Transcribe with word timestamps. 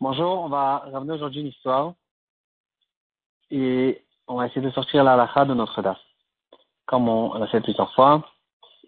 Bonjour, 0.00 0.42
on 0.42 0.48
va 0.48 0.84
ramener 0.92 1.14
aujourd'hui 1.14 1.40
une 1.40 1.48
histoire 1.48 1.94
et 3.50 4.04
on 4.28 4.36
va 4.36 4.46
essayer 4.46 4.60
de 4.60 4.70
sortir 4.70 5.02
la 5.02 5.14
halakha 5.14 5.44
de 5.44 5.54
notre 5.54 5.82
date. 5.82 5.98
Comme 6.86 7.08
on 7.08 7.34
l'a 7.34 7.48
fait 7.48 7.60
plusieurs 7.60 7.92
fois, 7.94 8.22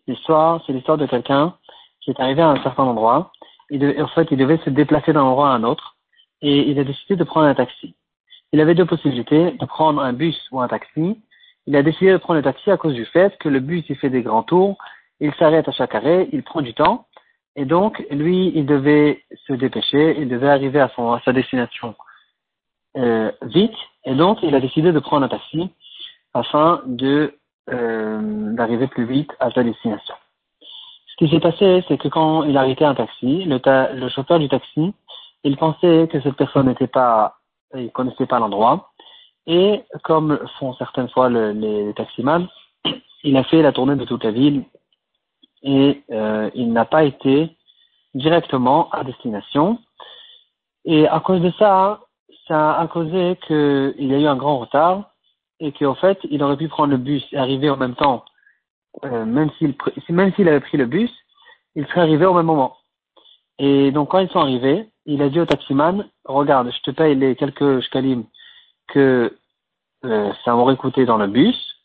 l'histoire, 0.07 0.63
c'est 0.67 0.73
l'histoire 0.73 0.99
de 0.99 1.07
quelqu'un 1.07 1.57
qui 2.01 2.11
est 2.11 2.21
arrivé 2.21 2.43
à 2.43 2.51
un 2.51 2.63
certain 2.63 2.85
endroit. 2.85 3.32
et 3.70 4.02
en 4.02 4.09
fait, 4.09 4.29
il 4.30 4.38
devait 4.38 4.59
se 4.59 4.70
déplacer 4.70 5.12
d'un 5.12 5.22
endroit 5.22 5.50
à 5.50 5.54
un 5.54 5.64
autre 5.64 5.96
et 6.43 6.70
il 6.70 6.79
a 6.79 6.84
décidé 6.84 7.16
de 7.16 7.25
prendre 7.25 7.46
un 7.48 7.54
taxi. 7.54 7.96
Il 8.52 8.61
avait 8.61 8.77
deux 8.77 8.86
possibilités, 8.86 9.50
de 9.50 9.66
prendre 9.66 10.00
un 10.00 10.12
bus 10.12 10.38
ou 10.52 10.61
un 10.61 10.68
taxi. 10.68 11.20
Il 11.66 11.75
a 11.75 11.82
décidé 11.82 12.12
de 12.12 12.18
prendre 12.18 12.36
le 12.36 12.45
taxi 12.45 12.70
à 12.70 12.77
cause 12.77 12.95
du 12.95 13.04
fait 13.04 13.36
que 13.38 13.48
le 13.48 13.59
bus, 13.59 13.84
il 13.88 13.96
fait 13.96 14.11
des 14.11 14.22
grands 14.22 14.45
tours, 14.45 14.79
il 15.20 15.34
s'arrête 15.34 15.68
à 15.68 15.72
chaque 15.72 15.95
arrêt, 15.95 16.29
il 16.32 16.43
prend 16.45 16.62
du 16.62 16.72
temps 16.72 17.07
et 17.59 17.64
donc, 17.64 18.06
lui, 18.12 18.52
il 18.54 18.66
devait 18.66 19.25
se 19.48 19.53
dépêcher, 19.53 20.16
il 20.21 20.29
devait 20.29 20.49
arriver 20.49 20.79
à, 20.79 20.90
son, 20.94 21.12
à 21.12 21.21
sa 21.25 21.32
destination 21.32 21.96
euh, 22.96 23.32
vite, 23.43 23.75
et 24.04 24.14
donc 24.14 24.39
il 24.44 24.54
a 24.54 24.61
décidé 24.61 24.93
de 24.93 25.00
prendre 25.00 25.26
un 25.26 25.29
taxi 25.29 25.68
afin 26.35 26.80
euh, 27.02 28.54
d'arriver 28.54 28.86
plus 28.86 29.07
vite 29.07 29.32
à 29.40 29.50
sa 29.50 29.64
destination. 29.64 30.14
Ce 31.08 31.16
qui 31.16 31.29
s'est 31.29 31.40
passé, 31.40 31.85
c'est 31.89 31.99
que 31.99 32.06
quand 32.06 32.44
il 32.44 32.56
a 32.56 32.61
arrêté 32.61 32.84
un 32.84 32.94
taxi, 32.94 33.44
le, 33.44 33.58
le 33.97 34.08
chauffeur 34.08 34.38
du 34.38 34.48
taxi, 34.48 34.94
il 35.42 35.56
pensait 35.56 36.08
que 36.12 36.20
cette 36.20 36.36
personne 36.36 36.69
n'était 36.69 36.86
pas, 36.86 37.38
il 37.75 37.91
connaissait 37.91 38.27
pas 38.27 38.38
l'endroit, 38.38 38.92
et 39.48 39.83
comme 40.05 40.38
font 40.61 40.75
certaines 40.75 41.08
fois 41.08 41.28
le, 41.28 41.50
les 41.50 41.92
taximans, 41.94 42.47
il 43.25 43.36
a 43.36 43.42
fait 43.42 43.62
la 43.62 43.72
tournée 43.72 43.97
de 43.97 44.05
toute 44.05 44.22
la 44.22 44.30
ville 44.30 44.62
et 45.62 46.03
euh, 46.11 46.50
il 46.55 46.72
n'a 46.72 46.84
pas 46.84 47.05
été 47.05 47.56
directement 48.14 48.91
à 48.91 49.05
destination. 49.05 49.78
Et 50.84 51.06
à 51.06 51.20
cause 51.20 51.41
de 51.41 51.50
ça, 51.58 52.00
ça 52.46 52.78
a 52.78 52.86
causé 52.88 53.38
qu'il 53.46 54.06
y 54.06 54.14
a 54.14 54.18
eu 54.18 54.27
un 54.27 54.36
grand 54.36 54.58
retard 54.58 55.10
et 55.60 55.72
qu'en 55.72 55.94
fait, 55.94 56.18
il 56.30 56.42
aurait 56.42 56.56
pu 56.56 56.68
prendre 56.68 56.91
le 56.91 56.96
bus 56.96 57.24
et 57.33 57.36
arriver 57.36 57.68
en 57.68 57.77
même 57.77 57.94
temps, 57.94 58.24
euh, 59.05 59.24
même 59.24 59.50
s'il 59.58 59.74
même 60.08 60.33
s'il 60.34 60.48
avait 60.48 60.60
pris 60.60 60.78
le 60.78 60.86
bus, 60.86 61.10
il 61.74 61.86
serait 61.86 62.00
arrivé 62.00 62.27
au 62.27 62.34
même 62.34 62.46
moment. 62.46 62.77
Et 63.58 63.90
donc 63.90 64.11
quand 64.11 64.20
ils 64.20 64.30
sont 64.30 64.40
arrivés, 64.40 64.88
il 65.05 65.20
a 65.22 65.28
dit 65.28 65.40
au 65.40 65.46
taximan, 65.46 66.06
regarde, 66.24 66.70
je 66.70 66.83
te 66.83 66.90
paye 66.90 67.14
les 67.16 67.34
quelques 67.34 67.80
shkalim 67.80 68.24
que 68.88 69.36
euh, 70.05 70.33
ça 70.44 70.55
m'aurait 70.55 70.77
coûté 70.77 71.05
dans 71.06 71.18
le 71.18 71.27
bus, 71.27 71.77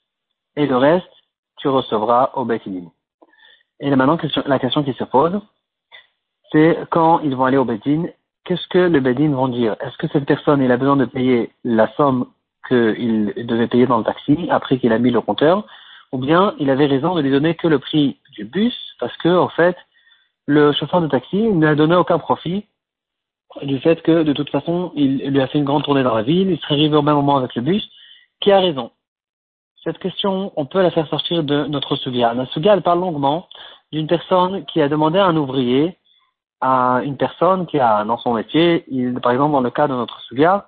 et 0.56 0.68
le 0.68 0.78
reste, 0.78 1.10
tu 1.58 1.68
recevras 1.68 2.32
au 2.36 2.46
Bethilin. 2.46 2.92
Et 3.84 3.90
là, 3.90 3.98
maintenant, 3.98 4.18
la 4.46 4.60
question 4.60 4.82
qui 4.82 4.94
se 4.94 5.04
pose, 5.04 5.42
c'est 6.54 6.78
quand 6.90 7.20
ils 7.20 7.36
vont 7.36 7.44
aller 7.44 7.58
au 7.58 7.66
Bedin, 7.66 8.06
qu'est-ce 8.46 8.66
que 8.70 8.78
le 8.78 9.02
Bedin 9.02 9.32
vont 9.32 9.50
dire? 9.50 9.76
Est-ce 9.82 9.98
que 9.98 10.08
cette 10.08 10.26
personne, 10.26 10.62
il 10.62 10.72
a 10.72 10.78
besoin 10.78 10.96
de 10.96 11.04
payer 11.04 11.52
la 11.66 11.94
somme 11.98 12.28
qu'il 12.70 13.34
devait 13.36 13.68
payer 13.68 13.86
dans 13.86 13.98
le 13.98 14.06
taxi 14.06 14.48
après 14.50 14.78
qu'il 14.80 14.94
a 14.94 15.00
mis 15.00 15.12
le 15.12 15.20
compteur, 15.20 15.66
ou 16.14 16.18
bien 16.18 16.56
il 16.60 16.70
avait 16.70 16.86
raison 16.86 17.14
de 17.14 17.20
lui 17.20 17.30
donner 17.30 17.56
que 17.56 17.68
le 17.68 17.78
prix 17.78 18.20
du 18.32 18.46
bus, 18.46 18.74
parce 19.02 19.16
que, 19.18 19.28
en 19.28 19.50
fait, 19.50 19.76
le 20.46 20.72
chauffeur 20.72 21.02
de 21.02 21.08
taxi 21.08 21.42
n'a 21.42 21.76
donné 21.76 21.96
aucun 21.96 22.20
profit 22.20 22.66
du 23.64 23.80
fait 23.80 24.02
que, 24.02 24.24
de 24.24 24.32
toute 24.32 24.50
façon, 24.50 24.94
il 24.96 25.30
lui 25.30 25.42
a 25.42 25.48
fait 25.48 25.58
une 25.58 25.66
grande 25.66 25.84
tournée 25.84 26.04
dans 26.04 26.16
la 26.16 26.24
ville, 26.24 26.50
il 26.52 26.60
serait 26.60 26.76
arrivé 26.76 26.96
au 26.96 27.02
même 27.02 27.16
moment 27.16 27.36
avec 27.36 27.54
le 27.56 27.62
bus, 27.62 27.86
qui 28.40 28.50
a 28.50 28.62
raison? 28.62 28.92
Cette 29.84 30.00
question, 30.00 30.54
on 30.56 30.66
peut 30.66 30.82
la 30.82 30.92
faire 30.92 31.08
sortir 31.08 31.44
de 31.44 31.66
notre 31.66 31.96
Sugia. 31.96 32.34
La 32.34 32.46
Sugia, 32.48 32.74
elle 32.74 32.82
parle 32.82 33.02
longuement 33.02 33.48
d'une 33.92 34.08
personne 34.08 34.66
qui 34.66 34.82
a 34.82 34.88
demandé 34.88 35.20
à 35.20 35.26
un 35.26 35.36
ouvrier, 35.36 35.98
à 36.62 37.02
une 37.04 37.18
personne 37.18 37.66
qui 37.66 37.80
a 37.80 38.06
dans 38.06 38.18
son 38.18 38.34
métier, 38.34 38.86
par 39.22 39.34
exemple 39.34 39.52
dans 39.52 39.62
le 39.62 39.70
cas 39.70 39.88
de 39.88 39.94
notre 39.94 40.22
Sugia, 40.22 40.68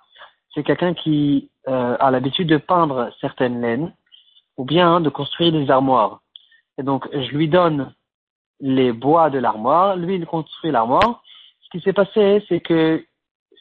c'est 0.54 0.64
quelqu'un 0.64 0.94
qui 0.94 1.50
euh, 1.68 1.96
a 2.00 2.12
l'habitude 2.12 2.50
de 2.50 2.58
peindre 2.58 3.10
certaines 3.22 3.62
laines 3.62 3.94
ou 4.58 4.66
bien 4.66 5.00
de 5.02 5.10
construire 5.10 5.52
des 5.52 5.70
armoires. 5.70 6.22
Et 6.78 6.84
donc, 6.84 7.08
je 7.14 7.36
lui 7.36 7.48
donne 7.48 7.94
les 8.60 8.92
bois 8.92 9.30
de 9.30 9.40
l'armoire, 9.40 9.96
lui, 9.96 10.16
il 10.16 10.26
construit 10.26 10.72
l'armoire. 10.72 11.24
Ce 11.62 11.70
qui 11.70 11.84
s'est 11.84 11.94
passé, 11.94 12.44
c'est 12.48 12.60
que 12.60 13.06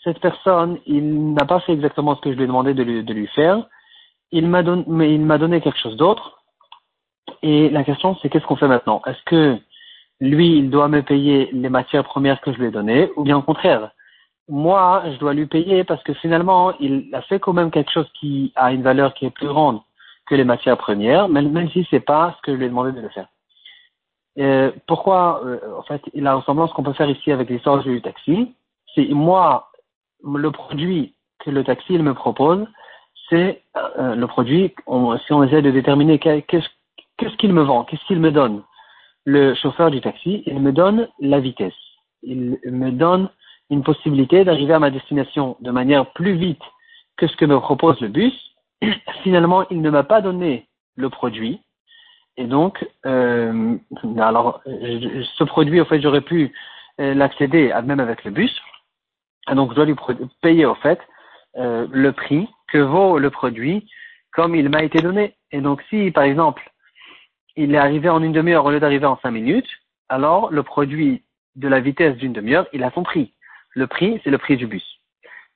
cette 0.02 0.20
personne, 0.20 0.78
il 0.86 1.32
n'a 1.32 1.44
pas 1.44 1.60
fait 1.60 1.72
exactement 1.72 2.14
ce 2.16 2.20
que 2.20 2.32
je 2.32 2.36
lui 2.36 2.44
ai 2.44 2.46
demandé 2.46 2.74
de 2.74 2.82
lui, 2.82 3.02
de 3.02 3.14
lui 3.14 3.26
faire 3.28 3.66
il 4.34 4.48
m'a 4.48 4.64
donné, 4.64 5.14
il 5.14 5.20
m'a 5.20 5.38
donné 5.38 5.60
quelque 5.60 5.78
chose 5.78 5.96
d'autre. 5.96 6.42
Et 7.42 7.70
la 7.70 7.84
question, 7.84 8.16
c'est 8.20 8.28
qu'est-ce 8.28 8.46
qu'on 8.46 8.56
fait 8.56 8.68
maintenant? 8.68 9.00
Est-ce 9.06 9.22
que 9.26 9.58
lui, 10.20 10.58
il 10.58 10.70
doit 10.70 10.88
me 10.88 11.02
payer 11.02 11.48
les 11.52 11.68
matières 11.68 12.04
premières 12.04 12.40
que 12.40 12.52
je 12.52 12.58
lui 12.58 12.66
ai 12.66 12.70
données, 12.70 13.10
ou 13.16 13.22
bien 13.22 13.36
au 13.36 13.42
contraire? 13.42 13.90
Moi, 14.48 15.04
je 15.12 15.18
dois 15.18 15.34
lui 15.34 15.46
payer 15.46 15.84
parce 15.84 16.02
que 16.02 16.14
finalement, 16.14 16.76
il 16.80 17.08
a 17.14 17.22
fait 17.22 17.38
quand 17.38 17.52
même 17.52 17.70
quelque 17.70 17.92
chose 17.92 18.10
qui 18.18 18.52
a 18.56 18.72
une 18.72 18.82
valeur 18.82 19.14
qui 19.14 19.24
est 19.24 19.30
plus 19.30 19.46
grande 19.46 19.80
que 20.26 20.34
les 20.34 20.44
matières 20.44 20.78
premières, 20.78 21.28
même, 21.28 21.52
même 21.52 21.70
si 21.70 21.86
c'est 21.90 22.00
pas 22.00 22.34
ce 22.36 22.42
que 22.42 22.52
je 22.52 22.58
lui 22.58 22.66
ai 22.66 22.68
demandé 22.68 22.92
de 22.92 23.00
le 23.00 23.08
faire. 23.10 23.28
Euh, 24.38 24.72
pourquoi, 24.88 25.42
euh, 25.44 25.60
en 25.78 25.82
fait, 25.82 26.02
la 26.12 26.34
ressemblance 26.34 26.72
qu'on 26.72 26.82
peut 26.82 26.92
faire 26.94 27.08
ici 27.08 27.30
avec 27.30 27.48
l'histoire 27.48 27.82
du 27.84 28.02
taxi, 28.02 28.52
c'est 28.94 29.06
moi, 29.10 29.70
le 30.24 30.50
produit 30.50 31.14
que 31.38 31.50
le 31.50 31.62
taxi 31.62 31.94
il 31.94 32.02
me 32.02 32.14
propose, 32.14 32.66
c'est 33.28 33.62
euh, 33.98 34.14
le 34.14 34.26
produit, 34.26 34.74
si 35.26 35.32
on 35.32 35.42
essaie 35.44 35.62
de 35.62 35.70
déterminer 35.70 36.18
qu'est-ce 36.18 37.36
qu'il 37.38 37.52
me 37.52 37.62
vend, 37.62 37.84
qu'est-ce 37.84 38.04
qu'il 38.06 38.20
me 38.20 38.30
donne. 38.30 38.62
Le 39.24 39.54
chauffeur 39.54 39.90
du 39.90 40.00
taxi, 40.00 40.42
il 40.46 40.60
me 40.60 40.72
donne 40.72 41.08
la 41.20 41.40
vitesse. 41.40 41.74
Il 42.22 42.58
me 42.64 42.90
donne 42.90 43.30
une 43.70 43.82
possibilité 43.82 44.44
d'arriver 44.44 44.74
à 44.74 44.78
ma 44.78 44.90
destination 44.90 45.56
de 45.60 45.70
manière 45.70 46.12
plus 46.12 46.34
vite 46.34 46.62
que 47.16 47.26
ce 47.26 47.36
que 47.36 47.44
me 47.44 47.58
propose 47.60 48.00
le 48.00 48.08
bus. 48.08 48.34
Finalement, 49.22 49.66
il 49.70 49.80
ne 49.80 49.90
m'a 49.90 50.04
pas 50.04 50.20
donné 50.20 50.68
le 50.96 51.08
produit. 51.08 51.60
Et 52.36 52.44
donc, 52.44 52.84
euh, 53.06 53.76
alors, 54.18 54.60
ce 54.64 55.44
produit, 55.44 55.80
en 55.80 55.84
fait, 55.84 56.00
j'aurais 56.00 56.20
pu 56.20 56.52
euh, 57.00 57.14
l'accéder 57.14 57.72
même 57.84 58.00
avec 58.00 58.24
le 58.24 58.30
bus. 58.30 58.54
Et 59.50 59.54
donc, 59.54 59.70
je 59.70 59.76
dois 59.76 59.84
lui 59.84 59.94
payer, 60.42 60.66
en 60.66 60.74
fait, 60.74 61.00
euh, 61.56 61.86
le 61.90 62.12
prix 62.12 62.48
que 62.74 62.78
vaut 62.78 63.20
le 63.20 63.30
produit 63.30 63.88
comme 64.32 64.56
il 64.56 64.68
m'a 64.68 64.82
été 64.82 65.00
donné. 65.00 65.36
Et 65.52 65.60
donc 65.60 65.80
si, 65.88 66.10
par 66.10 66.24
exemple, 66.24 66.68
il 67.54 67.72
est 67.72 67.78
arrivé 67.78 68.08
en 68.08 68.20
une 68.20 68.32
demi-heure 68.32 68.64
au 68.64 68.72
lieu 68.72 68.80
d'arriver 68.80 69.06
en 69.06 69.16
cinq 69.18 69.30
minutes, 69.30 69.70
alors 70.08 70.50
le 70.50 70.64
produit 70.64 71.22
de 71.54 71.68
la 71.68 71.78
vitesse 71.78 72.16
d'une 72.16 72.32
demi-heure, 72.32 72.66
il 72.72 72.82
a 72.82 72.90
son 72.90 73.04
prix. 73.04 73.32
Le 73.70 73.86
prix, 73.86 74.20
c'est 74.24 74.30
le 74.30 74.38
prix 74.38 74.56
du 74.56 74.66
bus. 74.66 74.84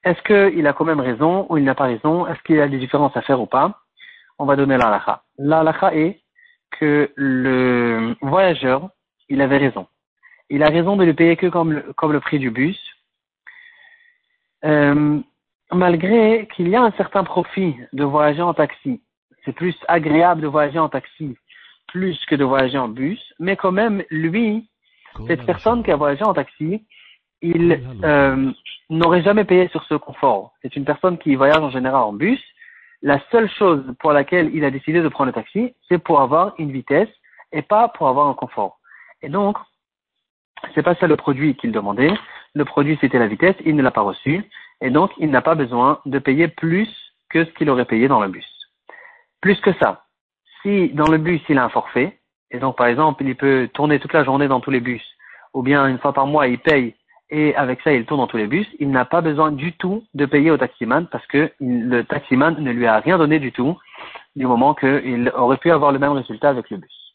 Est-ce 0.04 0.22
qu'il 0.22 0.64
a 0.68 0.72
quand 0.72 0.84
même 0.84 1.00
raison 1.00 1.46
ou 1.48 1.56
il 1.56 1.64
n'a 1.64 1.74
pas 1.74 1.86
raison? 1.86 2.24
Est-ce 2.28 2.40
qu'il 2.44 2.60
a 2.60 2.68
des 2.68 2.78
différences 2.78 3.16
à 3.16 3.22
faire 3.22 3.40
ou 3.40 3.46
pas? 3.46 3.80
On 4.38 4.46
va 4.46 4.54
donner 4.54 4.76
l'alaha. 4.76 5.24
L'alaha 5.38 5.96
est 5.96 6.20
que 6.78 7.10
le 7.16 8.14
voyageur, 8.20 8.90
il 9.28 9.40
avait 9.40 9.58
raison. 9.58 9.88
Il 10.50 10.62
a 10.62 10.68
raison 10.68 10.96
de 10.96 11.04
le 11.04 11.14
payer 11.14 11.36
que 11.36 11.48
comme 11.48 11.72
le, 11.72 11.92
comme 11.94 12.12
le 12.12 12.20
prix 12.20 12.38
du 12.38 12.52
bus. 12.52 12.80
Euh, 14.64 15.20
malgré 15.72 16.48
qu'il 16.54 16.68
y 16.68 16.76
a 16.76 16.82
un 16.82 16.92
certain 16.92 17.24
profit 17.24 17.76
de 17.92 18.04
voyager 18.04 18.42
en 18.42 18.54
taxi, 18.54 19.02
c'est 19.44 19.52
plus 19.52 19.76
agréable 19.88 20.40
de 20.40 20.46
voyager 20.46 20.78
en 20.78 20.88
taxi 20.88 21.36
plus 21.88 22.22
que 22.26 22.34
de 22.34 22.44
voyager 22.44 22.78
en 22.78 22.88
bus, 22.88 23.20
mais 23.38 23.56
quand 23.56 23.72
même, 23.72 24.04
lui, 24.10 24.68
cette 25.26 25.44
personne 25.44 25.82
qui 25.82 25.90
a 25.90 25.96
voyagé 25.96 26.22
en 26.22 26.34
taxi, 26.34 26.84
il 27.40 27.82
euh, 28.04 28.52
n'aurait 28.90 29.22
jamais 29.22 29.44
payé 29.44 29.68
sur 29.68 29.82
ce 29.84 29.94
confort. 29.94 30.52
C'est 30.62 30.76
une 30.76 30.84
personne 30.84 31.18
qui 31.18 31.34
voyage 31.34 31.58
en 31.58 31.70
général 31.70 32.02
en 32.02 32.12
bus. 32.12 32.40
La 33.00 33.20
seule 33.30 33.48
chose 33.50 33.84
pour 34.00 34.12
laquelle 34.12 34.50
il 34.54 34.64
a 34.64 34.70
décidé 34.70 35.00
de 35.00 35.08
prendre 35.08 35.28
le 35.28 35.32
taxi, 35.32 35.74
c'est 35.88 35.98
pour 35.98 36.20
avoir 36.20 36.54
une 36.58 36.72
vitesse 36.72 37.08
et 37.52 37.62
pas 37.62 37.88
pour 37.88 38.08
avoir 38.08 38.28
un 38.28 38.34
confort. 38.34 38.78
Et 39.22 39.28
donc, 39.28 39.56
c'est 40.74 40.82
pas 40.82 40.94
ça 40.96 41.06
le 41.06 41.16
produit 41.16 41.56
qu'il 41.56 41.72
demandait. 41.72 42.12
Le 42.54 42.64
produit, 42.64 42.98
c'était 43.00 43.18
la 43.18 43.28
vitesse. 43.28 43.56
Il 43.64 43.76
ne 43.76 43.82
l'a 43.82 43.90
pas 43.92 44.02
reçu 44.02 44.44
et 44.80 44.90
donc 44.90 45.10
il 45.18 45.30
n'a 45.30 45.42
pas 45.42 45.54
besoin 45.54 46.00
de 46.06 46.18
payer 46.18 46.48
plus 46.48 46.88
que 47.30 47.44
ce 47.44 47.50
qu'il 47.52 47.70
aurait 47.70 47.84
payé 47.84 48.08
dans 48.08 48.20
le 48.20 48.28
bus. 48.28 48.46
Plus 49.40 49.60
que 49.60 49.72
ça, 49.74 50.04
si 50.62 50.90
dans 50.90 51.10
le 51.10 51.18
bus 51.18 51.42
il 51.48 51.58
a 51.58 51.64
un 51.64 51.68
forfait, 51.68 52.18
et 52.50 52.58
donc 52.58 52.76
par 52.76 52.86
exemple 52.86 53.24
il 53.24 53.36
peut 53.36 53.68
tourner 53.72 53.98
toute 53.98 54.12
la 54.12 54.24
journée 54.24 54.48
dans 54.48 54.60
tous 54.60 54.70
les 54.70 54.80
bus, 54.80 55.02
ou 55.54 55.62
bien 55.62 55.86
une 55.86 55.98
fois 55.98 56.12
par 56.12 56.26
mois 56.26 56.46
il 56.46 56.58
paye 56.58 56.94
et 57.30 57.54
avec 57.56 57.82
ça 57.82 57.92
il 57.92 58.06
tourne 58.06 58.20
dans 58.20 58.26
tous 58.26 58.38
les 58.38 58.46
bus, 58.46 58.66
il 58.78 58.90
n'a 58.90 59.04
pas 59.04 59.20
besoin 59.20 59.52
du 59.52 59.72
tout 59.74 60.04
de 60.14 60.26
payer 60.26 60.50
au 60.50 60.56
taximan 60.56 61.06
parce 61.06 61.26
que 61.26 61.52
le 61.60 62.02
taximan 62.02 62.56
ne 62.58 62.70
lui 62.70 62.86
a 62.86 63.00
rien 63.00 63.18
donné 63.18 63.38
du 63.38 63.52
tout 63.52 63.76
du 64.34 64.46
moment 64.46 64.74
qu'il 64.74 65.30
aurait 65.36 65.58
pu 65.58 65.70
avoir 65.70 65.92
le 65.92 65.98
même 65.98 66.12
résultat 66.12 66.48
avec 66.48 66.70
le 66.70 66.78
bus. 66.78 67.14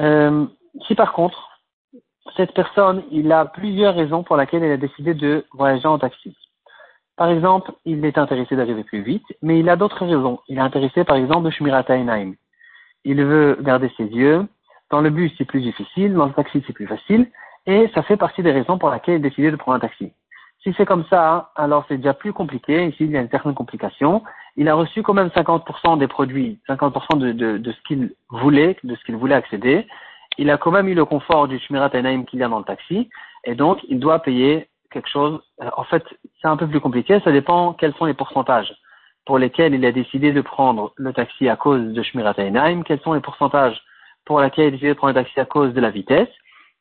Euh, 0.00 0.46
si 0.86 0.94
par 0.94 1.12
contre 1.12 1.51
cette 2.36 2.52
personne, 2.54 3.02
il 3.10 3.32
a 3.32 3.44
plusieurs 3.44 3.94
raisons 3.94 4.22
pour 4.22 4.36
lesquelles 4.36 4.64
il 4.64 4.70
a 4.70 4.76
décidé 4.76 5.14
de 5.14 5.44
voyager 5.52 5.86
en 5.86 5.98
taxi. 5.98 6.36
Par 7.16 7.30
exemple, 7.30 7.72
il 7.84 8.04
est 8.04 8.18
intéressé 8.18 8.56
d'arriver 8.56 8.84
plus 8.84 9.02
vite, 9.02 9.26
mais 9.42 9.58
il 9.60 9.68
a 9.68 9.76
d'autres 9.76 10.04
raisons. 10.04 10.40
Il 10.48 10.58
est 10.58 10.62
intéressé, 10.62 11.04
par 11.04 11.16
exemple, 11.16 11.44
de 11.44 11.50
Shmirat 11.50 11.84
Il 13.04 13.24
veut 13.24 13.58
garder 13.60 13.92
ses 13.96 14.04
yeux 14.04 14.46
Dans 14.90 15.00
le 15.00 15.10
bus, 15.10 15.32
c'est 15.36 15.44
plus 15.44 15.60
difficile, 15.60 16.14
dans 16.14 16.26
le 16.26 16.32
taxi, 16.32 16.62
c'est 16.66 16.72
plus 16.72 16.86
facile, 16.86 17.30
et 17.66 17.90
ça 17.94 18.02
fait 18.02 18.16
partie 18.16 18.42
des 18.42 18.52
raisons 18.52 18.78
pour 18.78 18.90
lesquelles 18.90 19.20
il 19.20 19.26
a 19.26 19.28
décidé 19.28 19.50
de 19.50 19.56
prendre 19.56 19.76
un 19.76 19.80
taxi. 19.80 20.12
Si 20.62 20.72
c'est 20.76 20.86
comme 20.86 21.04
ça, 21.10 21.50
alors 21.56 21.84
c'est 21.88 21.96
déjà 21.96 22.14
plus 22.14 22.32
compliqué. 22.32 22.86
Ici, 22.86 22.98
il 23.00 23.10
y 23.10 23.16
a 23.16 23.20
une 23.20 23.30
certaine 23.30 23.54
complication. 23.54 24.22
Il 24.56 24.68
a 24.68 24.74
reçu 24.74 25.02
quand 25.02 25.14
même 25.14 25.28
50% 25.28 25.98
des 25.98 26.06
produits, 26.06 26.60
50% 26.68 27.18
de, 27.18 27.32
de, 27.32 27.58
de, 27.58 27.72
ce 27.72 27.80
qu'il 27.86 28.12
voulait, 28.30 28.76
de 28.84 28.94
ce 28.94 29.04
qu'il 29.04 29.16
voulait 29.16 29.34
accéder. 29.34 29.86
Il 30.38 30.50
a 30.50 30.58
quand 30.58 30.70
même 30.70 30.88
eu 30.88 30.94
le 30.94 31.04
confort 31.04 31.48
du 31.48 31.58
Shmirat 31.58 31.90
Enaim 31.94 32.24
qu'il 32.24 32.40
y 32.40 32.42
a 32.42 32.48
dans 32.48 32.58
le 32.58 32.64
taxi. 32.64 33.08
Et 33.44 33.54
donc, 33.54 33.78
il 33.88 33.98
doit 33.98 34.20
payer 34.20 34.68
quelque 34.90 35.08
chose. 35.08 35.40
Euh, 35.62 35.70
en 35.76 35.84
fait, 35.84 36.04
c'est 36.40 36.48
un 36.48 36.56
peu 36.56 36.66
plus 36.66 36.80
compliqué. 36.80 37.20
Ça 37.20 37.32
dépend 37.32 37.72
quels 37.72 37.94
sont 37.94 38.04
les 38.04 38.14
pourcentages 38.14 38.72
pour 39.24 39.38
lesquels 39.38 39.74
il 39.74 39.84
a 39.84 39.92
décidé 39.92 40.32
de 40.32 40.40
prendre 40.40 40.92
le 40.96 41.12
taxi 41.12 41.48
à 41.48 41.56
cause 41.56 41.92
de 41.92 42.02
Shmirat 42.02 42.34
Enaim, 42.38 42.82
quels 42.82 43.00
sont 43.00 43.12
les 43.12 43.20
pourcentages 43.20 43.80
pour 44.24 44.40
lesquels 44.40 44.66
il 44.66 44.68
a 44.68 44.70
décidé 44.72 44.88
de 44.88 44.94
prendre 44.94 45.14
le 45.14 45.22
taxi 45.22 45.38
à 45.40 45.44
cause 45.44 45.72
de 45.72 45.80
la 45.80 45.90
vitesse. 45.90 46.28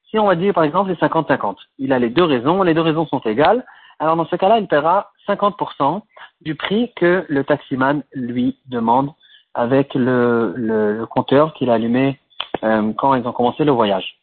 Si 0.09 0.19
on 0.19 0.27
va 0.27 0.35
dire 0.35 0.53
par 0.53 0.63
exemple 0.63 0.93
c'est 0.93 1.05
50-50, 1.05 1.55
il 1.77 1.93
a 1.93 1.99
les 1.99 2.09
deux 2.09 2.23
raisons, 2.23 2.63
les 2.63 2.73
deux 2.73 2.81
raisons 2.81 3.05
sont 3.05 3.19
égales, 3.19 3.63
alors 4.01 4.15
dans 4.15 4.25
ce 4.25 4.35
cas-là, 4.35 4.57
il 4.57 4.67
paiera 4.67 5.11
50% 5.27 6.01
du 6.41 6.55
prix 6.55 6.91
que 6.95 7.23
le 7.29 7.43
taximan 7.43 8.01
lui 8.13 8.57
demande 8.65 9.11
avec 9.53 9.93
le, 9.93 11.05
compteur 11.07 11.53
qu'il 11.53 11.69
a 11.69 11.75
allumé 11.75 12.19
euh, 12.63 12.93
quand 12.93 13.15
ils 13.15 13.27
ont 13.27 13.31
commencé 13.31 13.63
le 13.63 13.71
voyage. 13.71 14.21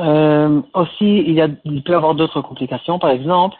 Euh, 0.00 0.60
aussi, 0.74 1.18
il, 1.26 1.82
peut 1.84 1.92
y 1.92 1.94
avoir 1.94 2.14
d'autres 2.14 2.40
complications. 2.40 2.98
Par 2.98 3.10
exemple, 3.10 3.56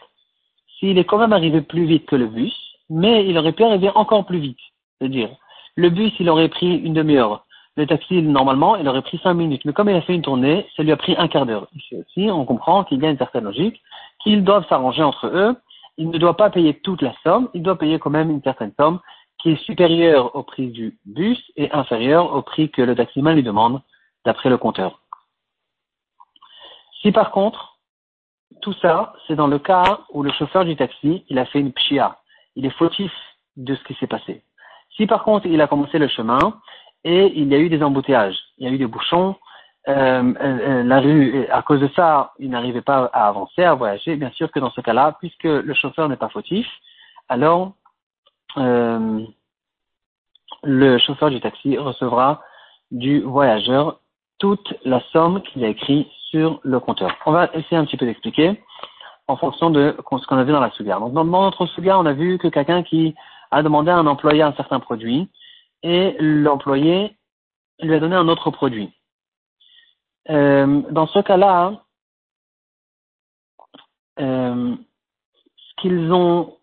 s'il 0.79 0.97
est 0.97 1.05
quand 1.05 1.17
même 1.17 1.33
arrivé 1.33 1.61
plus 1.61 1.85
vite 1.85 2.05
que 2.05 2.15
le 2.15 2.27
bus, 2.27 2.53
mais 2.89 3.25
il 3.25 3.37
aurait 3.37 3.53
pu 3.53 3.63
arriver 3.63 3.89
encore 3.95 4.25
plus 4.25 4.39
vite. 4.39 4.59
C'est-à-dire, 4.99 5.29
le 5.75 5.89
bus, 5.89 6.13
il 6.19 6.29
aurait 6.29 6.49
pris 6.49 6.77
une 6.77 6.93
demi-heure. 6.93 7.45
Le 7.77 7.85
taxi, 7.85 8.21
normalement, 8.21 8.77
il 8.77 8.87
aurait 8.87 9.01
pris 9.01 9.19
cinq 9.21 9.33
minutes. 9.33 9.65
Mais 9.65 9.73
comme 9.73 9.89
il 9.89 9.95
a 9.95 10.01
fait 10.01 10.15
une 10.15 10.21
tournée, 10.21 10.65
ça 10.75 10.83
lui 10.83 10.91
a 10.91 10.97
pris 10.97 11.15
un 11.17 11.27
quart 11.27 11.45
d'heure. 11.45 11.67
Ici 11.75 11.95
aussi, 11.95 12.29
on 12.31 12.45
comprend 12.45 12.83
qu'il 12.83 13.01
y 13.01 13.05
a 13.05 13.09
une 13.09 13.17
certaine 13.17 13.43
logique, 13.43 13.81
qu'ils 14.23 14.43
doivent 14.43 14.67
s'arranger 14.67 15.03
entre 15.03 15.27
eux. 15.27 15.55
Il 15.97 16.09
ne 16.09 16.17
doit 16.17 16.37
pas 16.37 16.49
payer 16.49 16.73
toute 16.73 17.01
la 17.01 17.13
somme, 17.23 17.49
il 17.53 17.63
doit 17.63 17.77
payer 17.77 17.99
quand 17.99 18.09
même 18.09 18.29
une 18.29 18.41
certaine 18.41 18.73
somme 18.77 18.99
qui 19.39 19.51
est 19.51 19.63
supérieure 19.63 20.35
au 20.35 20.43
prix 20.43 20.67
du 20.67 20.97
bus 21.05 21.39
et 21.55 21.71
inférieure 21.71 22.33
au 22.33 22.41
prix 22.41 22.69
que 22.69 22.81
le 22.81 22.95
taximan 22.95 23.35
lui 23.35 23.43
demande 23.43 23.81
d'après 24.25 24.49
le 24.49 24.57
compteur. 24.57 25.01
Si 27.01 27.11
par 27.11 27.31
contre, 27.31 27.77
tout 28.61 28.73
ça, 28.73 29.13
c'est 29.27 29.35
dans 29.35 29.47
le 29.47 29.59
cas 29.59 29.99
où 30.11 30.23
le 30.23 30.31
chauffeur 30.31 30.65
du 30.65 30.75
taxi, 30.75 31.25
il 31.29 31.37
a 31.37 31.45
fait 31.45 31.59
une 31.59 31.73
pshia. 31.73 32.17
Il 32.55 32.65
est 32.65 32.77
fautif 32.77 33.11
de 33.57 33.75
ce 33.75 33.83
qui 33.83 33.93
s'est 33.95 34.07
passé. 34.07 34.43
Si 34.95 35.05
par 35.05 35.23
contre, 35.23 35.45
il 35.45 35.61
a 35.61 35.67
commencé 35.67 35.99
le 35.99 36.07
chemin 36.07 36.59
et 37.03 37.31
il 37.35 37.47
y 37.47 37.55
a 37.55 37.59
eu 37.59 37.69
des 37.69 37.83
embouteillages, 37.83 38.37
il 38.57 38.67
y 38.67 38.69
a 38.69 38.73
eu 38.73 38.77
des 38.77 38.87
bouchons, 38.87 39.35
euh, 39.87 39.93
euh, 39.93 40.33
euh, 40.41 40.83
la 40.83 40.99
rue, 40.99 41.45
à 41.51 41.61
cause 41.61 41.79
de 41.79 41.89
ça, 41.95 42.33
il 42.39 42.49
n'arrivait 42.49 42.81
pas 42.81 43.09
à 43.13 43.27
avancer, 43.27 43.63
à 43.63 43.75
voyager. 43.75 44.15
Bien 44.15 44.31
sûr 44.31 44.51
que 44.51 44.59
dans 44.59 44.71
ce 44.71 44.81
cas-là, 44.81 45.15
puisque 45.19 45.43
le 45.43 45.73
chauffeur 45.75 46.09
n'est 46.09 46.15
pas 46.15 46.29
fautif, 46.29 46.67
alors 47.29 47.73
le 48.57 49.27
chauffeur 50.99 51.29
du 51.29 51.39
taxi 51.39 51.77
recevra 51.77 52.41
du 52.91 53.21
voyageur 53.21 53.99
toute 54.39 54.73
la 54.83 55.01
somme 55.11 55.41
qu'il 55.43 55.63
a 55.63 55.69
écrit 55.69 56.07
sur 56.29 56.59
le 56.63 56.79
compteur. 56.79 57.11
On 57.25 57.31
va 57.31 57.49
essayer 57.53 57.77
un 57.77 57.85
petit 57.85 57.97
peu 57.97 58.05
d'expliquer 58.05 58.61
en 59.27 59.37
fonction 59.37 59.69
de 59.69 59.95
ce 59.97 60.27
qu'on 60.27 60.37
a 60.37 60.43
vu 60.43 60.51
dans 60.51 60.59
la 60.59 60.71
souga. 60.71 60.99
Donc, 60.99 61.13
dans 61.13 61.23
notre 61.25 61.65
souga, 61.67 61.97
on 61.97 62.05
a 62.05 62.13
vu 62.13 62.37
que 62.37 62.47
quelqu'un 62.47 62.83
qui 62.83 63.15
a 63.51 63.63
demandé 63.63 63.91
à 63.91 63.97
un 63.97 64.07
employé 64.07 64.41
un 64.41 64.53
certain 64.53 64.79
produit 64.79 65.29
et 65.83 66.15
l'employé 66.19 67.15
lui 67.81 67.93
a 67.93 67.99
donné 67.99 68.15
un 68.15 68.27
autre 68.27 68.51
produit. 68.51 68.91
Euh, 70.29 70.81
dans 70.91 71.07
ce 71.07 71.19
cas-là, 71.19 71.83
euh, 74.19 74.75
ce 75.55 75.81
qu'ils 75.81 76.11
ont, 76.11 76.57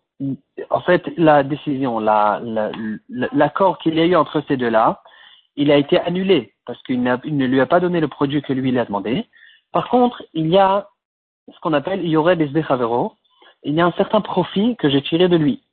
en 0.69 0.81
fait, 0.81 1.03
la 1.17 1.43
décision, 1.43 1.99
l'accord 1.99 3.77
qu'il 3.79 3.95
y 3.95 3.99
a 3.99 4.05
eu 4.05 4.15
entre 4.15 4.43
ces 4.47 4.57
deux-là, 4.57 5.01
il 5.55 5.71
a 5.71 5.77
été 5.77 5.99
annulé 5.99 6.53
parce 6.65 6.81
qu'il 6.83 7.01
ne 7.03 7.45
lui 7.45 7.61
a 7.61 7.65
pas 7.65 7.79
donné 7.79 7.99
le 7.99 8.07
produit 8.07 8.41
que 8.41 8.53
lui 8.53 8.69
il 8.69 8.79
a 8.79 8.85
demandé. 8.85 9.27
Par 9.71 9.89
contre, 9.89 10.23
il 10.33 10.47
y 10.47 10.57
a 10.57 10.87
ce 11.53 11.59
qu'on 11.59 11.73
appelle, 11.73 12.03
il 12.03 12.09
y 12.09 12.17
aurait 12.17 12.37
des 12.37 12.49
il 13.65 13.75
y 13.75 13.81
a 13.81 13.85
un 13.85 13.91
certain 13.93 14.21
profit 14.21 14.75
que 14.77 14.89
j'ai 14.89 15.01
tiré 15.01 15.27
de 15.27 15.37
lui. 15.37 15.63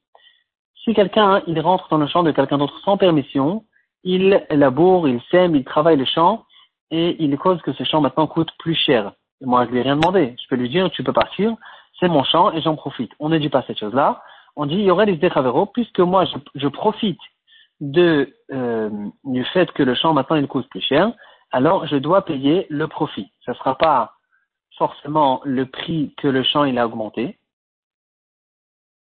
Si 0.85 0.95
quelqu'un, 0.95 1.43
il 1.47 1.61
rentre 1.61 1.89
dans 1.89 1.99
le 1.99 2.07
champ 2.07 2.23
de 2.23 2.31
quelqu'un 2.31 2.59
d'autre 2.59 2.81
sans 2.85 2.97
permission, 2.97 3.65
il 4.03 4.45
laboure, 4.51 5.09
il 5.09 5.21
sème, 5.31 5.55
il 5.55 5.65
travaille 5.65 5.97
le 5.97 6.05
champ, 6.05 6.45
et 6.91 7.23
il 7.23 7.37
cause 7.37 7.61
que 7.63 7.73
ce 7.73 7.85
champ 7.85 8.01
maintenant 8.01 8.27
coûte 8.27 8.51
plus 8.59 8.75
cher. 8.75 9.13
moi, 9.43 9.67
je 9.67 9.71
lui 9.71 9.79
ai 9.79 9.83
rien 9.83 9.97
demandé. 9.97 10.35
Je 10.43 10.49
peux 10.49 10.57
lui 10.57 10.69
dire, 10.69 10.91
tu 10.91 11.05
peux 11.05 11.13
partir, 11.13 11.55
c'est 11.99 12.09
mon 12.09 12.25
champ 12.25 12.53
et 12.53 12.61
j'en 12.63 12.77
profite. 12.77 13.13
On 13.21 13.29
ne 13.29 13.39
dit 13.39 13.49
pas 13.49 13.63
cette 13.67 13.79
chose-là. 13.79 14.23
On 14.57 14.67
dit, 14.67 14.75
il 14.75 14.85
y 14.85 14.91
aurait 14.91 15.07
des 15.07 15.17
déchaveros, 15.17 15.67
puisque 15.67 16.01
moi, 16.01 16.25
je, 16.55 16.69
profite 16.69 17.21
de, 17.81 18.35
euh, 18.53 18.91
du 19.25 19.45
fait 19.45 19.71
que 19.73 19.83
le 19.83 19.95
champ 19.95 20.13
maintenant 20.13 20.37
il 20.37 20.47
coûte 20.47 20.69
plus 20.69 20.81
cher, 20.81 21.13
alors 21.51 21.87
je 21.87 21.97
dois 21.97 22.25
payer 22.25 22.67
le 22.69 22.87
profit. 22.89 23.33
Ce 23.41 23.51
ne 23.51 23.57
sera 23.57 23.77
pas 23.77 24.15
forcément 24.77 25.41
le 25.45 25.67
prix 25.67 26.15
que 26.17 26.29
le 26.29 26.43
champ 26.43 26.63
a 26.63 26.87
augmenté. 26.87 27.39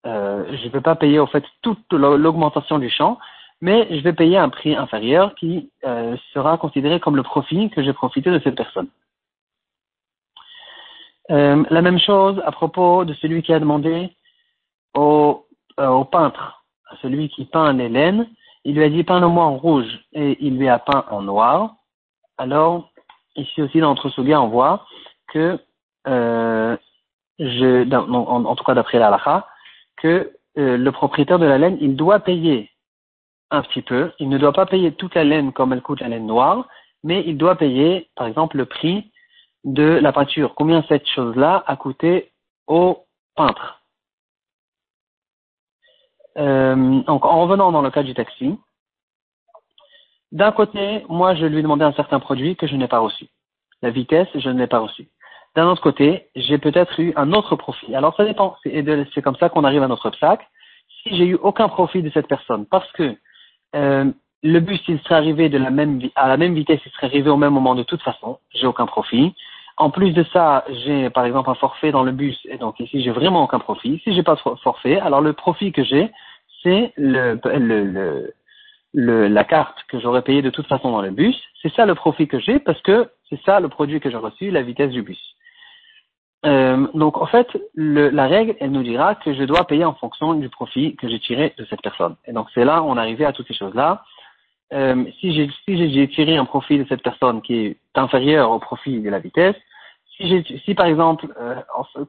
Euh, 0.05 0.45
je 0.55 0.65
ne 0.65 0.69
vais 0.69 0.81
pas 0.81 0.95
payer 0.95 1.19
au 1.19 1.27
fait 1.27 1.43
toute 1.61 1.91
l'augmentation 1.91 2.77
du 2.77 2.89
champ, 2.89 3.17
mais 3.61 3.87
je 3.89 4.03
vais 4.03 4.13
payer 4.13 4.37
un 4.37 4.49
prix 4.49 4.75
inférieur 4.75 5.33
qui 5.35 5.71
euh, 5.85 6.15
sera 6.33 6.57
considéré 6.57 6.99
comme 6.99 7.15
le 7.15 7.23
profit 7.23 7.69
que 7.71 7.83
j'ai 7.83 7.93
profité 7.93 8.29
de 8.29 8.39
cette 8.39 8.55
personne. 8.55 8.89
La 11.27 11.81
même 11.81 11.97
chose 11.97 12.39
à 12.45 12.51
propos 12.51 13.03
de 13.03 13.15
celui 13.15 13.41
qui 13.41 13.51
a 13.51 13.59
demandé 13.59 14.15
au, 14.95 15.45
euh, 15.79 15.87
au 15.87 16.05
peintre, 16.05 16.63
à 16.89 16.95
celui 17.01 17.29
qui 17.29 17.45
peint 17.45 17.73
les 17.73 17.89
laines, 17.89 18.27
il 18.63 18.75
lui 18.75 18.83
a 18.83 18.89
dit 18.89 19.03
peins-le-moi 19.03 19.43
en 19.43 19.57
rouge 19.57 19.99
et 20.13 20.37
il 20.39 20.57
lui 20.57 20.69
a 20.69 20.79
peint 20.79 21.05
en 21.11 21.21
noir. 21.21 21.75
Alors, 22.37 22.91
ici 23.35 23.61
aussi 23.61 23.79
dans 23.79 23.89
notre 23.89 24.09
souga, 24.09 24.41
on 24.41 24.47
voit 24.47 24.85
que, 25.27 25.59
je, 26.05 27.93
en, 27.93 28.55
tout 28.55 28.63
cas 28.63 28.73
d'après 28.73 28.99
la 28.99 29.07
halakha, 29.07 29.47
que 29.97 30.31
le 30.55 30.89
propriétaire 30.89 31.39
de 31.39 31.45
la 31.45 31.57
laine, 31.57 31.77
il 31.79 31.95
doit 31.95 32.19
payer 32.19 32.69
un 33.51 33.61
petit 33.61 33.81
peu. 33.81 34.11
Il 34.19 34.29
ne 34.29 34.37
doit 34.37 34.53
pas 34.53 34.65
payer 34.65 34.91
toute 34.91 35.15
la 35.15 35.23
laine 35.23 35.51
comme 35.51 35.73
elle 35.73 35.81
coûte 35.81 36.01
la 36.01 36.09
laine 36.09 36.25
noire, 36.25 36.67
mais 37.03 37.23
il 37.25 37.37
doit 37.37 37.55
payer, 37.55 38.09
par 38.15 38.27
exemple, 38.27 38.57
le 38.57 38.65
prix 38.65 39.11
de 39.63 39.83
la 39.83 40.11
peinture. 40.11 40.55
Combien 40.55 40.83
cette 40.87 41.07
chose-là 41.07 41.63
a 41.67 41.75
coûté 41.75 42.31
au 42.67 43.05
peintre? 43.35 43.81
Euh, 46.37 47.01
donc, 47.03 47.25
en 47.25 47.41
revenant 47.41 47.71
dans 47.71 47.81
le 47.81 47.91
cas 47.91 48.03
du 48.03 48.13
taxi, 48.13 48.57
d'un 50.31 50.51
côté, 50.51 51.05
moi, 51.07 51.35
je 51.35 51.45
lui 51.45 51.59
ai 51.59 51.61
demandé 51.61 51.83
un 51.85 51.93
certain 51.93 52.19
produit 52.19 52.55
que 52.55 52.67
je 52.67 52.75
n'ai 52.75 52.87
pas 52.87 52.99
reçu. 52.99 53.27
La 53.81 53.89
vitesse, 53.89 54.27
je 54.35 54.49
ne 54.49 54.59
l'ai 54.59 54.67
pas 54.67 54.79
reçu. 54.79 55.07
D'un 55.55 55.67
autre 55.67 55.81
côté, 55.81 56.27
j'ai 56.35 56.57
peut-être 56.57 56.99
eu 56.99 57.13
un 57.15 57.31
autre 57.31 57.55
profit. 57.55 57.95
Alors, 57.95 58.15
ça 58.15 58.25
dépend. 58.25 58.57
C'est 58.63 59.21
comme 59.21 59.37
ça 59.37 59.49
qu'on 59.49 59.63
arrive 59.63 59.83
à 59.83 59.87
notre 59.87 60.11
sac. 60.17 60.45
Si 61.03 61.15
j'ai 61.15 61.25
eu 61.25 61.35
aucun 61.35 61.69
profit 61.69 62.01
de 62.01 62.09
cette 62.09 62.27
personne, 62.27 62.65
parce 62.65 62.91
que 62.93 63.15
euh, 63.75 64.11
le 64.43 64.59
bus, 64.59 64.81
il 64.87 64.99
serait 64.99 65.15
arrivé 65.15 65.49
de 65.49 65.57
la 65.57 65.69
même, 65.69 66.01
à 66.15 66.27
la 66.27 66.37
même 66.37 66.53
vitesse, 66.53 66.81
il 66.85 66.91
serait 66.91 67.07
arrivé 67.07 67.29
au 67.29 67.37
même 67.37 67.53
moment 67.53 67.75
de 67.75 67.83
toute 67.83 68.01
façon, 68.01 68.39
j'ai 68.53 68.67
aucun 68.67 68.85
profit. 68.85 69.33
En 69.77 69.89
plus 69.89 70.11
de 70.11 70.23
ça, 70.31 70.63
j'ai 70.69 71.09
par 71.09 71.25
exemple 71.25 71.49
un 71.49 71.55
forfait 71.55 71.91
dans 71.91 72.03
le 72.03 72.13
bus, 72.13 72.39
et 72.45 72.57
donc 72.57 72.79
ici 72.79 73.01
j'ai 73.03 73.11
vraiment 73.11 73.43
aucun 73.43 73.59
profit. 73.59 73.99
Si 74.03 74.15
j'ai 74.15 74.23
pas 74.23 74.35
de 74.35 74.39
forfait, 74.39 74.99
alors 74.99 75.19
le 75.21 75.33
profit 75.33 75.73
que 75.73 75.83
j'ai, 75.83 76.11
c'est 76.63 76.93
le, 76.95 77.37
la 78.93 79.43
carte 79.43 79.77
que 79.89 79.99
j'aurais 79.99 80.21
payée 80.21 80.41
de 80.41 80.49
toute 80.49 80.67
façon 80.67 80.91
dans 80.91 81.01
le 81.01 81.11
bus. 81.11 81.35
C'est 81.61 81.73
ça 81.73 81.85
le 81.85 81.95
profit 81.95 82.27
que 82.27 82.39
j'ai 82.39 82.59
parce 82.59 82.81
que 82.81 83.09
c'est 83.29 83.41
ça 83.43 83.59
le 83.59 83.67
produit 83.67 83.99
que 83.99 84.09
j'ai 84.09 84.17
reçu, 84.17 84.49
la 84.49 84.61
vitesse 84.61 84.91
du 84.91 85.01
bus. 85.01 85.19
Euh, 86.45 86.87
donc 86.93 87.17
en 87.17 87.25
fait, 87.25 87.47
la 87.75 88.27
règle, 88.27 88.55
elle 88.59 88.71
nous 88.71 88.83
dira 88.83 89.15
que 89.15 89.33
je 89.33 89.43
dois 89.43 89.65
payer 89.65 89.83
en 89.83 89.95
fonction 89.95 90.35
du 90.35 90.47
profit 90.47 90.95
que 90.95 91.09
j'ai 91.09 91.19
tiré 91.19 91.53
de 91.57 91.65
cette 91.65 91.81
personne. 91.81 92.15
Et 92.25 92.33
donc 92.33 92.47
c'est 92.53 92.63
là 92.63 92.81
on 92.83 92.95
arrivé 92.95 93.25
à 93.25 93.33
toutes 93.33 93.47
ces 93.47 93.55
choses-là. 93.55 94.03
Euh, 94.75 95.05
si 95.21 95.49
j'ai 95.67 96.07
tiré 96.09 96.35
un 96.35 96.43
profit 96.43 96.79
de 96.79 96.85
cette 96.89 97.01
personne 97.01 97.41
qui 97.41 97.55
est 97.55 97.77
inférieur 97.95 98.51
au 98.51 98.59
profit 98.59 98.99
de 98.99 99.09
la 99.09 99.19
vitesse, 99.19 99.55
si, 100.17 100.73
par 100.75 100.85
exemple 100.85 101.27
euh, 101.39 101.55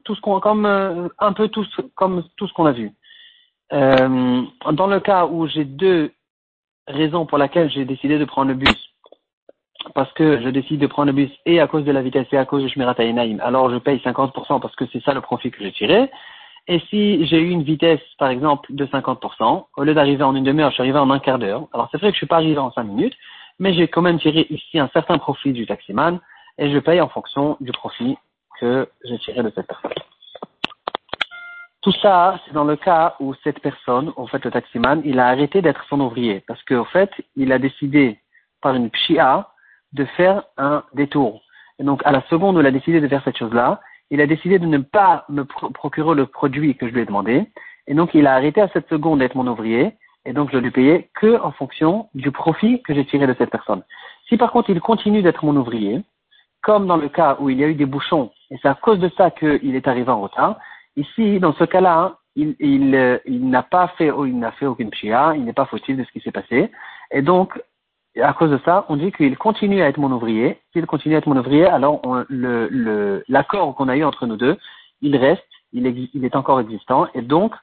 tout 0.03 0.15
ce 0.15 0.21
qu'on 0.21 0.39
comme 0.39 0.65
euh, 0.65 1.07
un 1.19 1.33
peu 1.33 1.49
tout 1.49 1.65
comme 1.95 2.23
tout 2.35 2.47
ce 2.47 2.53
qu'on 2.53 2.65
a 2.65 2.71
vu. 2.71 2.91
Dans 3.71 4.87
le 4.87 4.99
cas 4.99 5.25
où 5.25 5.47
j'ai 5.47 5.65
deux 5.65 6.11
raisons 6.87 7.25
pour 7.25 7.37
lesquelles 7.37 7.69
j'ai 7.69 7.85
décidé 7.85 8.17
de 8.17 8.25
prendre 8.25 8.49
le 8.49 8.55
bus 8.55 8.93
parce 9.93 10.11
que 10.13 10.41
je 10.41 10.49
décide 10.49 10.79
de 10.79 10.87
prendre 10.87 11.07
le 11.07 11.13
bus 11.13 11.31
et 11.45 11.59
à 11.59 11.67
cause 11.67 11.83
de 11.85 11.91
la 11.91 12.01
vitesse 12.01 12.27
et 12.31 12.37
à 12.37 12.45
cause 12.45 12.63
de 12.63 12.67
Shmirat 12.69 12.95
alors 13.41 13.69
je 13.69 13.77
paye 13.77 13.99
50% 13.99 14.59
parce 14.59 14.75
que 14.75 14.85
c'est 14.91 15.03
ça 15.03 15.13
le 15.13 15.21
profit 15.21 15.51
que 15.51 15.63
j'ai 15.63 15.71
tiré. 15.71 16.09
Et 16.69 16.79
si 16.89 17.25
j'ai 17.25 17.39
eu 17.39 17.49
une 17.49 17.63
vitesse, 17.63 18.01
par 18.17 18.29
exemple, 18.29 18.73
de 18.73 18.85
50%, 18.85 19.65
au 19.75 19.83
lieu 19.83 19.93
d'arriver 19.93 20.23
en 20.23 20.35
une 20.35 20.43
demi-heure, 20.43 20.69
je 20.69 20.75
suis 20.75 20.83
arrivé 20.83 20.99
en 20.99 21.09
un 21.09 21.19
quart 21.19 21.39
d'heure. 21.39 21.67
Alors 21.73 21.87
c'est 21.91 21.97
vrai 21.97 22.09
que 22.09 22.15
je 22.15 22.17
suis 22.17 22.27
pas 22.27 22.37
arrivé 22.37 22.57
en 22.57 22.71
cinq 22.71 22.83
minutes, 22.83 23.15
mais 23.59 23.73
j'ai 23.73 23.87
quand 23.87 24.01
même 24.01 24.19
tiré 24.19 24.47
ici 24.49 24.77
un 24.77 24.89
certain 24.89 25.17
profit 25.17 25.53
du 25.53 25.65
taximan 25.65 26.19
et 26.57 26.69
je 26.69 26.79
paye 26.79 26.99
en 26.99 27.07
fonction 27.07 27.55
du 27.61 27.71
profit 27.71 28.17
que 28.59 28.89
j'ai 29.05 29.17
tiré 29.19 29.43
de 29.43 29.51
cette 29.55 29.67
personne. 29.67 29.91
Tout 31.81 31.93
ça, 32.01 32.37
c'est 32.45 32.53
dans 32.53 32.65
le 32.65 32.75
cas 32.75 33.15
où 33.21 33.33
cette 33.45 33.59
personne, 33.61 34.11
en 34.17 34.27
fait, 34.27 34.43
le 34.43 34.51
taximan, 34.51 35.01
il 35.05 35.19
a 35.19 35.27
arrêté 35.27 35.61
d'être 35.61 35.85
son 35.87 36.01
ouvrier 36.01 36.43
parce 36.47 36.61
qu'en 36.63 36.83
fait, 36.83 37.11
il 37.37 37.53
a 37.53 37.59
décidé 37.59 38.19
par 38.61 38.75
une 38.75 38.89
pshia 38.89 39.47
de 39.93 40.03
faire 40.03 40.43
un 40.57 40.83
détour. 40.93 41.43
Et 41.79 41.83
donc, 41.83 42.01
à 42.03 42.11
la 42.11 42.21
seconde 42.29 42.57
où 42.57 42.59
il 42.59 42.65
a 42.65 42.71
décidé 42.71 42.99
de 42.99 43.07
faire 43.07 43.23
cette 43.23 43.37
chose-là, 43.37 43.79
il 44.11 44.21
a 44.21 44.27
décidé 44.27 44.59
de 44.59 44.65
ne 44.65 44.77
pas 44.77 45.25
me 45.29 45.43
procurer 45.43 46.15
le 46.15 46.25
produit 46.25 46.75
que 46.75 46.87
je 46.87 46.93
lui 46.93 47.01
ai 47.01 47.05
demandé. 47.05 47.45
Et 47.87 47.93
donc, 47.93 48.13
il 48.13 48.27
a 48.27 48.35
arrêté 48.35 48.61
à 48.61 48.69
cette 48.69 48.89
seconde 48.89 49.19
d'être 49.19 49.35
mon 49.35 49.47
ouvrier. 49.47 49.93
Et 50.25 50.33
donc, 50.33 50.49
je 50.51 50.57
lui 50.57 50.71
payais 50.71 51.09
que 51.15 51.39
en 51.41 51.51
fonction 51.51 52.09
du 52.13 52.31
profit 52.31 52.81
que 52.83 52.93
j'ai 52.93 53.05
tiré 53.05 53.27
de 53.27 53.35
cette 53.37 53.49
personne. 53.49 53.83
Si 54.27 54.37
par 54.37 54.51
contre, 54.51 54.69
il 54.69 54.81
continue 54.81 55.21
d'être 55.21 55.45
mon 55.45 55.55
ouvrier, 55.55 56.01
comme 56.61 56.85
dans 56.85 56.97
le 56.97 57.07
cas 57.07 57.37
où 57.39 57.49
il 57.49 57.59
y 57.59 57.63
a 57.63 57.67
eu 57.67 57.75
des 57.75 57.85
bouchons, 57.85 58.31
et 58.51 58.57
c'est 58.61 58.67
à 58.67 58.73
cause 58.73 58.99
de 58.99 59.09
ça 59.15 59.31
qu'il 59.31 59.75
est 59.75 59.87
arrivé 59.87 60.09
en 60.09 60.21
retard, 60.21 60.57
ici, 60.97 61.39
dans 61.39 61.53
ce 61.53 61.63
cas-là, 61.63 62.17
il, 62.35 62.55
il, 62.59 62.93
euh, 62.93 63.17
il 63.25 63.49
n'a 63.49 63.63
pas 63.63 63.87
fait, 63.97 64.11
il 64.25 64.37
n'a 64.37 64.51
fait 64.51 64.65
aucune 64.65 64.91
pshia, 64.91 65.33
il 65.35 65.45
n'est 65.45 65.53
pas 65.53 65.65
fautif 65.65 65.95
de 65.95 66.03
ce 66.03 66.11
qui 66.11 66.19
s'est 66.19 66.31
passé. 66.31 66.71
Et 67.11 67.21
donc, 67.21 67.59
à 68.21 68.33
cause 68.33 68.51
de 68.51 68.59
ça, 68.65 68.85
on 68.89 68.97
dit 68.97 69.11
qu'il 69.11 69.37
continue 69.37 69.81
à 69.81 69.87
être 69.87 69.97
mon 69.97 70.11
ouvrier. 70.11 70.59
S'il 70.73 70.85
continue 70.85 71.15
à 71.15 71.19
être 71.19 71.27
mon 71.27 71.37
ouvrier, 71.37 71.65
alors 71.65 72.01
le, 72.29 73.23
l'accord 73.27 73.75
qu'on 73.75 73.87
a 73.87 73.97
eu 73.97 74.03
entre 74.03 74.25
nous 74.25 74.37
deux, 74.37 74.57
il 75.01 75.15
reste, 75.15 75.43
il, 75.73 76.09
il 76.13 76.25
est 76.25 76.35
encore 76.35 76.59
existant, 76.59 77.07
et 77.13 77.21
donc 77.21 77.53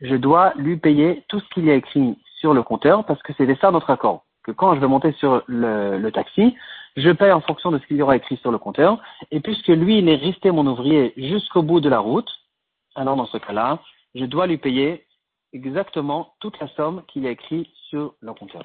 je 0.00 0.16
dois 0.16 0.52
lui 0.56 0.76
payer 0.76 1.24
tout 1.28 1.40
ce 1.40 1.48
qu'il 1.50 1.66
y 1.66 1.70
a 1.70 1.74
écrit 1.74 2.18
sur 2.38 2.54
le 2.54 2.62
compteur, 2.62 3.04
parce 3.04 3.22
que 3.22 3.32
c'est 3.36 3.60
ça 3.60 3.70
notre 3.70 3.90
accord. 3.90 4.24
Que 4.42 4.50
quand 4.50 4.74
je 4.74 4.80
vais 4.80 4.88
monter 4.88 5.12
sur 5.12 5.42
le, 5.46 5.98
le 5.98 6.12
taxi, 6.12 6.56
je 6.96 7.10
paye 7.10 7.30
en 7.30 7.40
fonction 7.40 7.70
de 7.70 7.78
ce 7.78 7.86
qu'il 7.86 7.96
y 7.96 8.02
aura 8.02 8.16
écrit 8.16 8.36
sur 8.38 8.50
le 8.50 8.58
compteur, 8.58 9.00
et 9.30 9.40
puisque 9.40 9.68
lui, 9.68 9.98
il 9.98 10.08
est 10.08 10.16
resté 10.16 10.50
mon 10.50 10.66
ouvrier 10.66 11.12
jusqu'au 11.16 11.62
bout 11.62 11.80
de 11.80 11.88
la 11.88 12.00
route, 12.00 12.30
alors 12.96 13.16
dans 13.16 13.26
ce 13.26 13.38
cas-là, 13.38 13.78
je 14.14 14.24
dois 14.24 14.46
lui 14.46 14.58
payer 14.58 15.06
exactement 15.52 16.34
toute 16.40 16.58
la 16.60 16.68
somme 16.68 17.02
qu'il 17.08 17.26
a 17.26 17.30
écrit 17.30 17.70
sur 17.88 18.14
le 18.20 18.34
compteur. 18.34 18.62